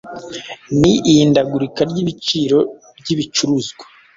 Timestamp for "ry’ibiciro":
1.89-2.59